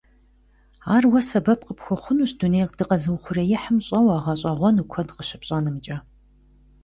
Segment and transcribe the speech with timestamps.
[0.95, 5.97] Ар уэ сэбэп къыпхуэхъунщ дуней дыкъэзыухъуреихьым щӀэуэ, гъэщӀэгъуэну куэд къыщыпщӀэнымкӀэ.